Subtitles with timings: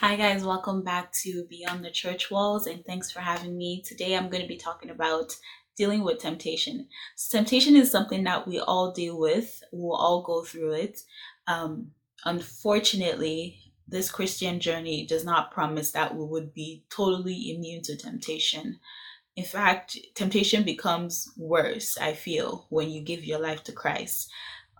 [0.00, 3.82] Hi, guys, welcome back to Beyond the Church Walls, and thanks for having me.
[3.84, 5.36] Today, I'm going to be talking about
[5.76, 6.86] dealing with temptation.
[7.16, 11.00] So temptation is something that we all deal with, we'll all go through it.
[11.48, 11.90] Um,
[12.24, 13.58] unfortunately,
[13.88, 18.78] this Christian journey does not promise that we would be totally immune to temptation.
[19.34, 24.30] In fact, temptation becomes worse, I feel, when you give your life to Christ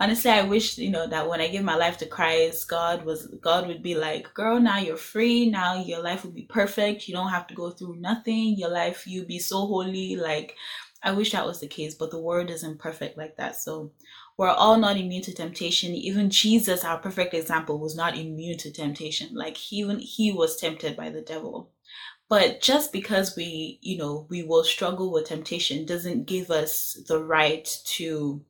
[0.00, 3.26] honestly i wish you know that when i give my life to christ god was
[3.40, 5.48] god would be like girl now you're free.
[5.48, 7.08] Now your life will be perfect.
[7.08, 8.58] You don't have to go through nothing.
[8.58, 10.16] Your life you'll be so holy.
[10.16, 10.56] Like
[11.02, 13.56] i wish that was the case but the world isn't perfect like that.
[13.56, 13.92] So
[14.36, 15.94] we're all not immune to temptation.
[15.94, 19.28] Even jesus our perfect example was not immune to temptation.
[19.34, 21.70] Like he, even he was tempted by the devil.
[22.28, 27.22] But just because we you know we will struggle with temptation doesn't give us the
[27.22, 27.64] right
[27.96, 28.42] to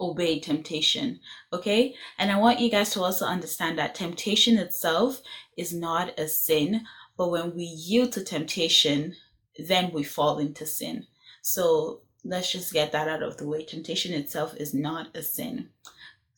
[0.00, 1.20] obey temptation.
[1.52, 1.94] Okay.
[2.18, 5.22] And I want you guys to also understand that temptation itself
[5.56, 6.82] is not a sin,
[7.16, 9.16] but when we yield to temptation,
[9.58, 11.06] then we fall into sin.
[11.42, 13.64] So let's just get that out of the way.
[13.64, 15.70] Temptation itself is not a sin.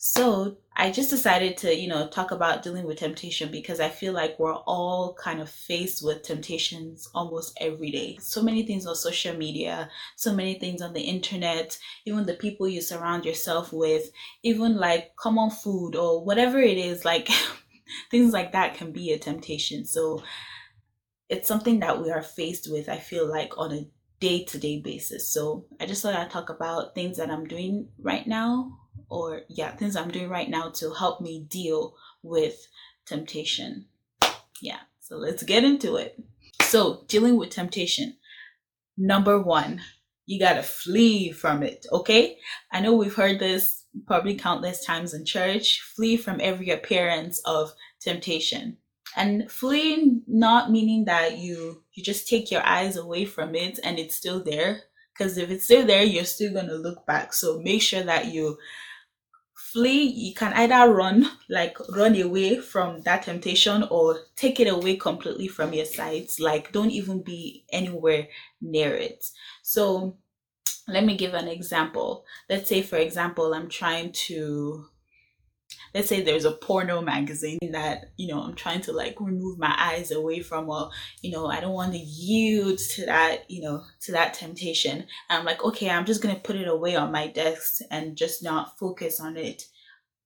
[0.00, 4.12] So I just decided to, you know, talk about dealing with temptation because I feel
[4.12, 8.16] like we're all kind of faced with temptations almost every day.
[8.20, 11.76] So many things on social media, so many things on the internet,
[12.06, 14.08] even the people you surround yourself with,
[14.44, 17.28] even like common food or whatever it is, like
[18.12, 19.84] things like that can be a temptation.
[19.84, 20.22] So
[21.28, 23.84] it's something that we are faced with, I feel like, on a
[24.20, 25.32] day to day basis.
[25.32, 29.70] So I just thought I'd talk about things that I'm doing right now or yeah,
[29.70, 32.66] things I'm doing right now to help me deal with
[33.06, 33.86] temptation.
[34.60, 36.20] Yeah, so let's get into it.
[36.62, 38.16] So, dealing with temptation.
[38.96, 39.80] Number one,
[40.26, 42.36] you gotta flee from it, okay?
[42.72, 47.72] I know we've heard this probably countless times in church flee from every appearance of
[48.00, 48.76] temptation
[49.16, 53.98] and fleeing not meaning that you you just take your eyes away from it and
[53.98, 54.82] it's still there.
[55.12, 57.32] Because if it's still there you're still going to look back.
[57.32, 58.58] So make sure that you
[59.54, 64.96] flee you can either run like run away from that temptation or take it away
[64.96, 68.28] completely from your sight like don't even be anywhere
[68.60, 69.26] near it.
[69.62, 70.16] So
[70.86, 72.24] let me give an example.
[72.48, 74.86] Let's say for example i'm trying to
[75.94, 79.74] let's say there's a porno magazine that you know i'm trying to like remove my
[79.78, 80.90] eyes away from or
[81.22, 84.98] you know i don't want to yield to that you know to that temptation.
[84.98, 88.42] And i'm like okay i'm just gonna put it away on my desk and just
[88.42, 89.64] not focus on it.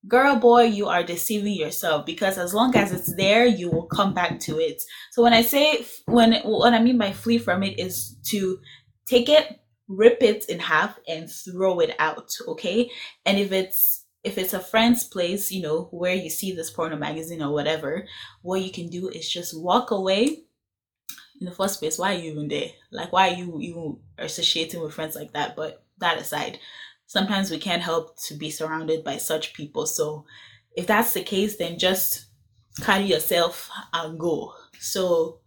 [0.08, 4.14] Girl boy you are deceiving yourself because as long as it's there you will come
[4.14, 4.82] back to it.
[5.12, 8.58] So when i say when what i mean by flee from it is to
[9.06, 9.58] take it
[9.88, 12.90] rip it in half and throw it out okay?
[13.26, 16.96] And if it's if it's a friend's place, you know, where you see this porno
[16.96, 18.06] magazine or whatever,
[18.42, 20.44] what you can do is just walk away.
[21.40, 22.68] In the first place, why are you even there?
[22.92, 25.56] Like, why are you even associating with friends like that?
[25.56, 26.60] But that aside,
[27.06, 29.86] sometimes we can't help to be surrounded by such people.
[29.86, 30.24] So,
[30.76, 32.26] if that's the case, then just
[32.80, 34.54] carry yourself and go.
[34.78, 35.40] So,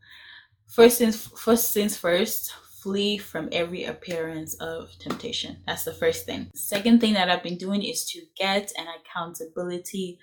[0.68, 2.53] first things first things first,
[2.85, 5.57] flee from every appearance of temptation.
[5.66, 6.51] That's the first thing.
[6.53, 10.19] Second thing that I've been doing is to get an accountability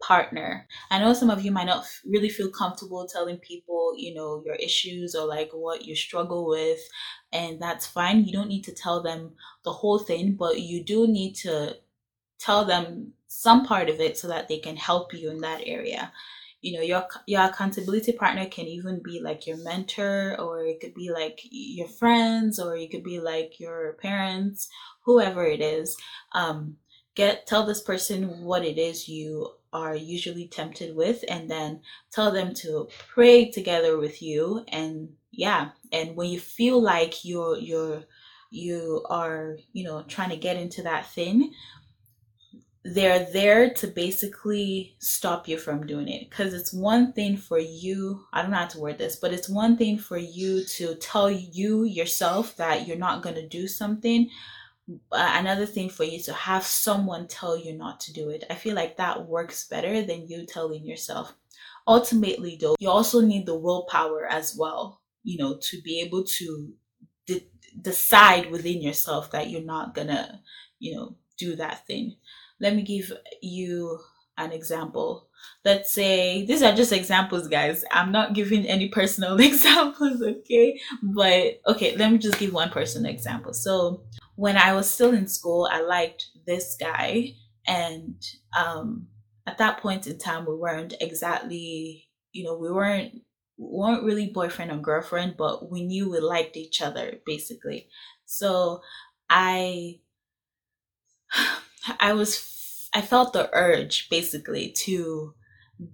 [0.00, 0.68] partner.
[0.92, 4.54] I know some of you might not really feel comfortable telling people, you know, your
[4.54, 6.78] issues or like what you struggle with,
[7.32, 8.24] and that's fine.
[8.24, 9.32] You don't need to tell them
[9.64, 11.78] the whole thing, but you do need to
[12.38, 16.12] tell them some part of it so that they can help you in that area
[16.60, 20.94] you know your your accountability partner can even be like your mentor or it could
[20.94, 24.68] be like your friends or it could be like your parents
[25.04, 25.96] whoever it is.
[26.32, 26.76] Um
[27.14, 31.80] get tell this person what it is you are usually tempted with and then
[32.12, 37.58] tell them to pray together with you and yeah and when you feel like you're
[37.58, 38.02] you're
[38.50, 41.52] you are you know trying to get into that thing
[42.94, 46.28] they're there to basically stop you from doing it.
[46.30, 49.48] Because it's one thing for you i don't know how to word this but it's
[49.48, 54.28] one thing for you to tell you yourself that you're not going to do something
[55.12, 58.44] uh, another thing for you to have someone tell you not to do it.
[58.48, 61.34] I feel like that works better than you telling yourself.
[61.86, 66.72] Ultimately though you also need the willpower as well you know to be able to
[67.26, 70.40] de- decide within yourself that you're not gonna
[70.78, 72.16] you know do that thing
[72.60, 73.12] let me give
[73.42, 73.98] you
[74.36, 75.28] an example.
[75.64, 77.84] Let's say these are just examples, guys.
[77.90, 80.80] I'm not giving any personal examples, okay?
[81.02, 83.52] But okay, let me just give one personal example.
[83.52, 84.02] So
[84.36, 87.34] when I was still in school, I liked this guy,
[87.66, 88.14] and
[88.58, 89.08] um,
[89.46, 93.14] at that point in time, we weren't exactly you know, we weren't
[93.56, 97.88] we weren't really boyfriend and girlfriend, but we knew we liked each other basically.
[98.24, 98.80] So
[99.28, 100.00] I
[102.00, 105.34] I was I felt the urge basically to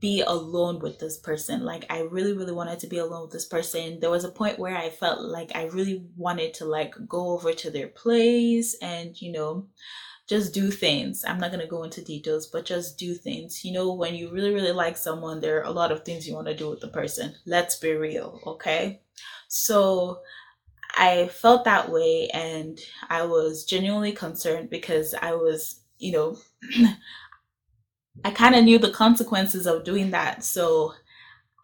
[0.01, 1.65] be alone with this person.
[1.65, 4.01] Like I really, really wanted to be alone with this person.
[4.01, 7.53] There was a point where I felt like I really wanted to like go over
[7.53, 9.67] to their place and, you know,
[10.27, 11.23] just do things.
[11.27, 13.65] I'm not gonna go into details, but just do things.
[13.65, 16.35] You know, when you really, really like someone, there are a lot of things you
[16.35, 17.35] want to do with the person.
[17.45, 19.03] Let's be real, okay?
[19.49, 20.21] So
[20.97, 22.79] I felt that way and
[23.11, 26.37] I was genuinely concerned because I was, you know,
[28.25, 30.45] I kind of knew the consequences of doing that.
[30.45, 30.95] So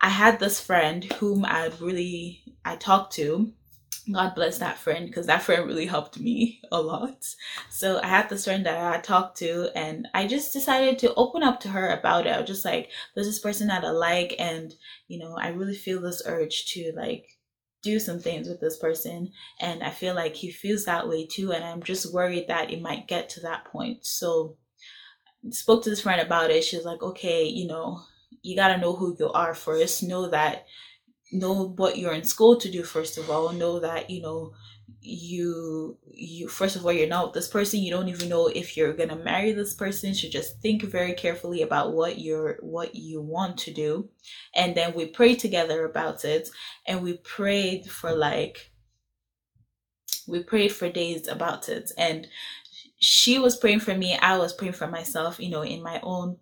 [0.00, 3.53] I had this friend whom I really I talked to.
[4.11, 7.27] God bless that friend because that friend really helped me a lot.
[7.69, 11.43] So I had this friend that I talked to and I just decided to open
[11.43, 12.31] up to her about it.
[12.31, 14.75] I was just like, there's this person that I like and
[15.06, 17.29] you know, I really feel this urge to like
[17.82, 21.53] do some things with this person and I feel like he feels that way too
[21.53, 24.05] and I'm just worried that it might get to that point.
[24.05, 24.56] So
[25.49, 26.65] spoke to this friend about it.
[26.65, 28.03] she's like, okay, you know,
[28.43, 30.03] you got to know who you are first.
[30.03, 30.67] Know that,
[31.32, 33.53] know what you're in school to do, first of all.
[33.53, 34.53] Know that, you know,
[35.02, 37.81] you you first of all you're not this person.
[37.81, 40.14] You don't even know if you're gonna marry this person.
[40.14, 44.08] So just think very carefully about what you're what you want to do.
[44.55, 46.50] And then we prayed together about it.
[46.87, 48.73] And we prayed for like
[50.26, 51.93] we prayed for days about it.
[51.96, 52.29] And
[52.99, 54.17] she was praying for me.
[54.17, 56.37] I was praying for myself you know in my own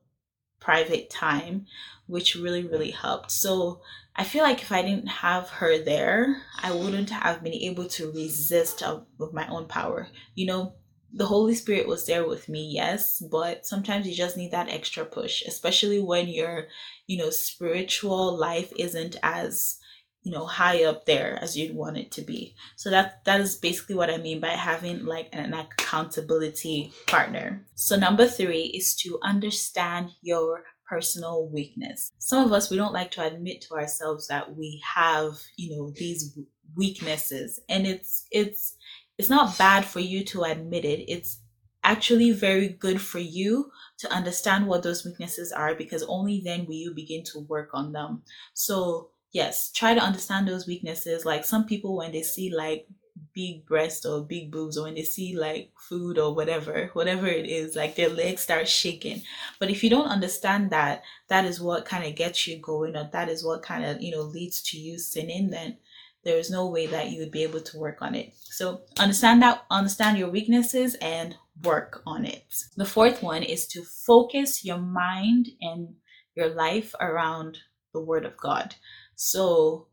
[0.60, 1.66] private time
[2.06, 3.30] which really really helped.
[3.30, 3.80] So
[4.16, 8.10] i feel like if i didn't have her there i wouldn't have been able to
[8.10, 10.08] resist uh, with my own power.
[10.34, 10.72] You know
[11.12, 15.04] the holy spirit was there with me yes but sometimes you just need that extra
[15.04, 16.66] push especially when your
[17.06, 19.78] you know spiritual life isn't as
[20.22, 22.54] you know high up there as you'd want it to be.
[22.76, 27.64] So that that is basically what i mean by having like an accountability partner.
[27.74, 32.10] So number three is to understand your personal weakness.
[32.18, 35.92] Some of us we don't like to admit to ourselves that we have you know
[35.96, 36.36] these
[36.76, 37.60] weaknesses.
[37.68, 38.76] And it's it's
[39.18, 41.10] it's not bad for you to admit it.
[41.10, 41.40] It's
[41.84, 46.74] actually very good for you to understand what those weaknesses are because only then will
[46.74, 48.22] you begin to work on them.
[48.54, 51.24] So yes, try to understand those weaknesses.
[51.24, 52.86] Like some people, when they see like
[53.34, 57.46] big breasts or big boobs, or when they see like food or whatever, whatever it
[57.46, 59.22] is, like their legs start shaking.
[59.58, 63.08] But if you don't understand that, that is what kind of gets you going, or
[63.12, 65.78] that is what kind of, you know, leads to you sinning, then
[66.24, 68.34] there is no way that you would be able to work on it.
[68.42, 72.44] So understand that, understand your weaknesses and work on it.
[72.76, 75.94] The fourth one is to focus your mind and
[76.34, 77.58] your life around
[77.94, 78.74] the Word of God.
[79.20, 79.88] So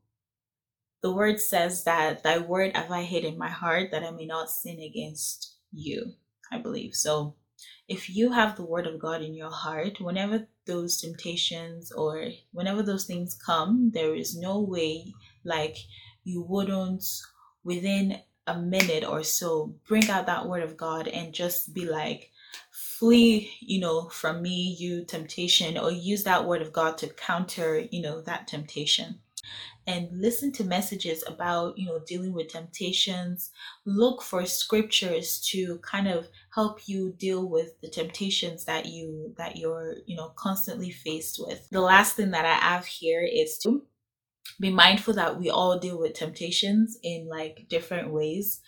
[1.02, 4.28] the word says that thy word have I hid in my heart that I may
[4.28, 6.14] not sin against you,
[6.52, 6.94] I believe.
[6.94, 7.36] So
[7.88, 12.84] if you have the word of God in your heart, whenever those temptations or whenever
[12.84, 15.12] those things come, there is no way
[15.44, 15.78] like
[16.24, 17.04] you wouldn't
[17.64, 22.30] within a minute or so bring out that word of God and just be like,
[23.00, 27.86] flee, you know, from me, you temptation, or use that word of God to counter,
[27.92, 29.20] you know, that temptation.
[29.88, 33.52] And listen to messages about, you know, dealing with temptations.
[33.86, 39.58] Look for scriptures to kind of help you deal with the temptations that you that
[39.58, 41.70] you're, you know, constantly faced with.
[41.70, 43.84] The last thing that I have here is to
[44.60, 48.62] be mindful that we all deal with temptations in like different ways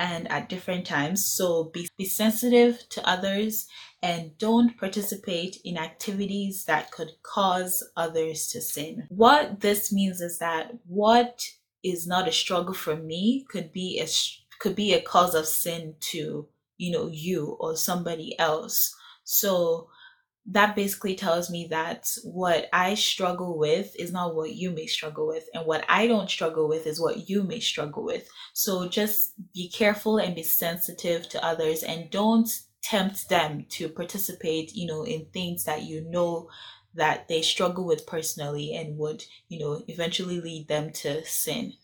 [0.00, 1.24] and at different times.
[1.26, 3.66] So be, be sensitive to others
[4.02, 9.06] and don't participate in activities that could cause others to sin.
[9.10, 11.46] What this means is that what
[11.84, 14.08] is not a struggle for me could be a
[14.58, 16.46] could be a cause of sin to
[16.78, 18.94] you know you or somebody else.
[19.24, 19.90] So
[20.52, 25.26] that basically tells me that what I struggle with is not what you may struggle
[25.26, 28.28] with, and what I don't struggle with is what you may struggle with.
[28.52, 32.48] So just be careful and be sensitive to others and don't
[32.82, 36.48] tempt them to participate, you know, in things that you know
[36.94, 41.74] that they struggle with personally and would, you know, eventually lead them to sin.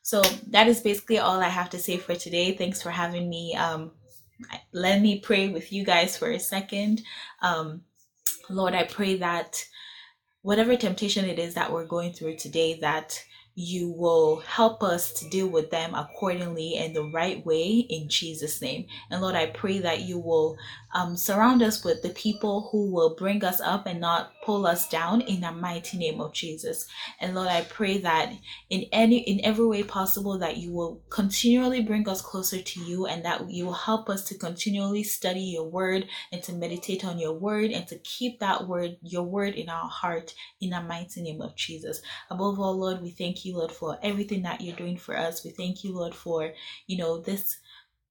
[0.00, 2.52] So that is basically all I have to say for today.
[2.52, 3.54] Thanks for having me.
[3.56, 3.90] Um,
[4.72, 7.02] let me pray with you guys for a second.
[7.42, 7.82] Um,
[8.48, 9.64] Lord, I pray that
[10.42, 13.22] whatever temptation it is that we're going through today, that
[13.58, 18.60] you will help us to deal with them accordingly in the right way in Jesus'
[18.60, 18.86] name.
[19.10, 20.58] And Lord, I pray that you will
[20.94, 24.88] um, surround us with the people who will bring us up and not pull us
[24.88, 26.86] down in the mighty name of Jesus.
[27.20, 28.32] And Lord, I pray that
[28.70, 33.06] in any in every way possible that you will continually bring us closer to you
[33.06, 37.18] and that you will help us to continually study your word and to meditate on
[37.18, 41.22] your word and to keep that word, your word in our heart in the mighty
[41.22, 42.00] name of Jesus.
[42.30, 45.44] Above all, Lord, we thank you, Lord, for everything that you're doing for us.
[45.44, 46.52] We thank you, Lord, for,
[46.86, 47.56] you know, this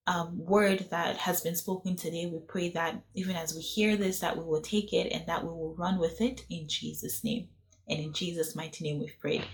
[0.08, 2.28] um, word that has been spoken today.
[2.28, 5.44] We pray that even as we hear this, that we will take it and that
[5.44, 7.50] we will run with it in Jesus' name.
[7.88, 9.46] And in Jesus' mighty name, we've prayed.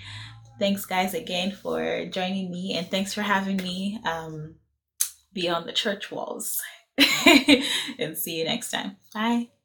[0.59, 4.55] Thanks, guys, again for joining me, and thanks for having me um,
[5.33, 6.61] beyond the church walls.
[7.97, 8.97] and see you next time.
[9.13, 9.60] Bye.